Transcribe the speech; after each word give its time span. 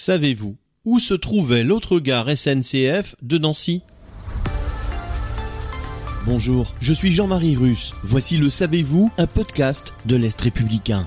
Savez-vous 0.00 0.56
où 0.84 1.00
se 1.00 1.12
trouvait 1.12 1.64
l'autre 1.64 1.98
gare 1.98 2.28
SNCF 2.28 3.16
de 3.20 3.36
Nancy? 3.36 3.82
Bonjour, 6.24 6.72
je 6.80 6.92
suis 6.92 7.10
Jean-Marie 7.10 7.56
Russe. 7.56 7.94
Voici 8.04 8.36
le 8.36 8.48
Savez-vous, 8.48 9.10
un 9.18 9.26
podcast 9.26 9.92
de 10.06 10.14
l'Est 10.14 10.40
républicain. 10.40 11.04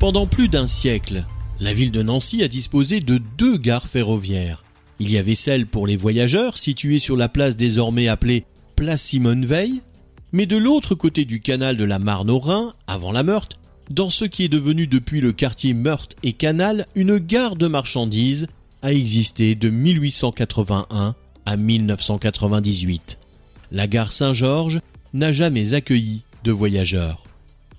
Pendant 0.00 0.26
plus 0.26 0.48
d'un 0.48 0.66
siècle, 0.66 1.24
la 1.60 1.74
ville 1.74 1.90
de 1.90 2.00
Nancy 2.00 2.42
a 2.42 2.48
disposé 2.48 3.00
de 3.00 3.20
deux 3.36 3.58
gares 3.58 3.86
ferroviaires. 3.86 4.64
Il 4.98 5.10
y 5.10 5.18
avait 5.18 5.34
celle 5.34 5.66
pour 5.66 5.86
les 5.86 5.98
voyageurs, 5.98 6.56
située 6.56 6.98
sur 6.98 7.18
la 7.18 7.28
place 7.28 7.54
désormais 7.54 8.08
appelée 8.08 8.46
Place 8.76 9.02
Simone 9.02 9.44
Veil, 9.44 9.82
mais 10.32 10.46
de 10.46 10.56
l'autre 10.56 10.94
côté 10.94 11.26
du 11.26 11.40
canal 11.40 11.76
de 11.76 11.84
la 11.84 11.98
Marne 11.98 12.30
au 12.30 12.38
Rhin, 12.38 12.72
avant 12.86 13.12
la 13.12 13.22
Meurthe, 13.22 13.58
dans 13.90 14.10
ce 14.10 14.24
qui 14.24 14.44
est 14.44 14.48
devenu 14.48 14.86
depuis 14.86 15.20
le 15.20 15.32
quartier 15.32 15.74
Meurthe 15.74 16.16
et 16.22 16.32
Canal, 16.32 16.86
une 16.94 17.18
gare 17.18 17.56
de 17.56 17.68
marchandises 17.68 18.48
a 18.82 18.92
existé 18.92 19.54
de 19.54 19.70
1881 19.70 21.14
à 21.46 21.56
1998. 21.56 23.18
La 23.70 23.86
gare 23.86 24.12
Saint-Georges 24.12 24.80
n'a 25.14 25.32
jamais 25.32 25.74
accueilli 25.74 26.22
de 26.44 26.52
voyageurs. 26.52 27.24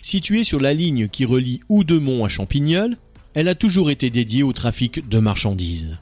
Située 0.02 0.44
sur 0.44 0.60
la 0.60 0.74
ligne 0.74 1.08
qui 1.10 1.26
relie 1.26 1.60
Houdemont 1.70 2.24
à 2.24 2.30
Champignol, 2.30 2.96
elle 3.34 3.50
a 3.50 3.56
toujours 3.56 3.92
été 3.92 4.10
dédiée 4.10 4.44
au 4.44 4.54
trafic 4.54 5.08
de 5.08 5.20
marchandises. 5.20 5.98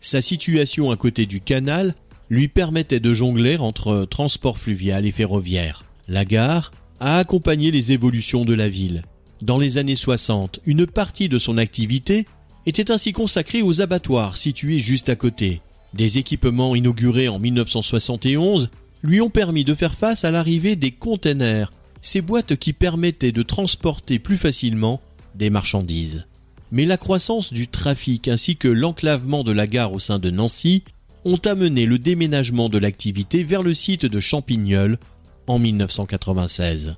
Sa 0.00 0.20
situation 0.20 0.90
à 0.90 0.96
côté 0.96 1.26
du 1.26 1.40
canal 1.40 1.94
lui 2.30 2.48
permettait 2.48 3.00
de 3.00 3.14
jongler 3.14 3.56
entre 3.56 4.04
transport 4.04 4.58
fluvial 4.58 5.06
et 5.06 5.12
ferroviaire. 5.12 5.84
La 6.06 6.24
gare 6.24 6.72
a 7.00 7.18
accompagné 7.18 7.70
les 7.70 7.92
évolutions 7.92 8.44
de 8.44 8.54
la 8.54 8.68
ville. 8.68 9.02
Dans 9.42 9.58
les 9.58 9.78
années 9.78 9.96
60, 9.96 10.60
une 10.66 10.86
partie 10.86 11.28
de 11.28 11.38
son 11.38 11.58
activité 11.58 12.26
était 12.66 12.90
ainsi 12.90 13.12
consacrée 13.12 13.62
aux 13.62 13.80
abattoirs 13.80 14.36
situés 14.36 14.78
juste 14.78 15.08
à 15.08 15.16
côté. 15.16 15.60
Des 15.94 16.18
équipements 16.18 16.74
inaugurés 16.74 17.28
en 17.28 17.38
1971 17.38 18.68
lui 19.02 19.20
ont 19.20 19.30
permis 19.30 19.64
de 19.64 19.74
faire 19.74 19.94
face 19.94 20.24
à 20.24 20.30
l'arrivée 20.30 20.76
des 20.76 20.90
containers, 20.90 21.72
ces 22.02 22.20
boîtes 22.20 22.56
qui 22.56 22.72
permettaient 22.72 23.32
de 23.32 23.42
transporter 23.42 24.18
plus 24.18 24.36
facilement 24.36 25.00
des 25.34 25.50
marchandises. 25.50 26.26
Mais 26.72 26.84
la 26.84 26.96
croissance 26.96 27.52
du 27.52 27.68
trafic 27.68 28.28
ainsi 28.28 28.56
que 28.56 28.68
l'enclavement 28.68 29.44
de 29.44 29.52
la 29.52 29.66
gare 29.66 29.92
au 29.92 29.98
sein 29.98 30.18
de 30.18 30.30
Nancy 30.30 30.82
ont 31.24 31.40
amené 31.44 31.86
le 31.86 31.98
déménagement 31.98 32.68
de 32.68 32.78
l'activité 32.78 33.44
vers 33.44 33.62
le 33.62 33.72
site 33.72 34.04
de 34.04 34.20
Champignol 34.20 34.98
en 35.46 35.58
1996. 35.58 36.96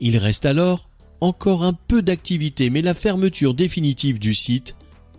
Il 0.00 0.16
reste 0.16 0.46
alors 0.46 0.89
encore 1.20 1.64
un 1.64 1.72
peu 1.72 2.02
d'activité, 2.02 2.70
mais 2.70 2.82
la 2.82 2.94
fermeture 2.94 3.54
définitive 3.54 4.18
du 4.18 4.34
site 4.34 4.76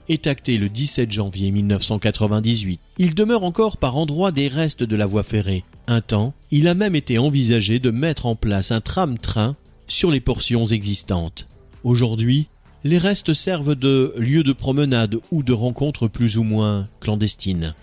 est 0.09 0.27
actée 0.27 0.57
le 0.57 0.69
17 0.69 1.11
janvier 1.11 1.52
1998. 1.52 2.80
Il 2.97 3.16
demeure 3.16 3.44
encore 3.44 3.77
par 3.77 3.97
endroits 3.97 4.31
des 4.31 4.47
restes 4.47 4.83
de 4.83 4.95
la 4.95 5.05
voie 5.05 5.23
ferrée. 5.23 5.63
Un 5.88 6.01
temps, 6.01 6.34
il 6.51 6.67
a 6.67 6.73
même 6.73 6.95
été 6.95 7.17
envisagé 7.17 7.79
de 7.79 7.91
mettre 7.91 8.25
en 8.25 8.35
place 8.35 8.72
un 8.72 8.81
tram-train 8.81 9.56
sur 9.88 10.11
les 10.11 10.22
portions 10.22 10.66
existantes. 10.66 11.47
Aujourd'hui, 11.84 12.47
les 12.84 12.97
restes 12.97 13.34
servent 13.34 13.75
de 13.75 14.13
lieu 14.17 14.44
de 14.44 14.53
promenade 14.53 15.17
ou 15.31 15.44
de 15.44 15.53
rencontres 15.53 16.07
plus 16.07 16.38
ou 16.38 16.44
moins 16.44 16.88
clandestines. 17.00 17.75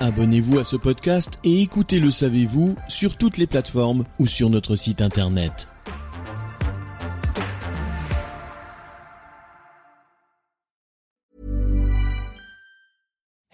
Abonnez-vous 0.00 0.58
à 0.58 0.64
ce 0.64 0.76
podcast 0.76 1.38
et 1.42 1.60
écoutez 1.60 2.00
Le 2.00 2.10
Savez-vous 2.10 2.76
sur 2.88 3.16
toutes 3.16 3.36
les 3.36 3.46
plateformes 3.46 4.04
ou 4.18 4.26
sur 4.26 4.48
notre 4.48 4.76
site 4.76 5.02
internet. 5.02 5.68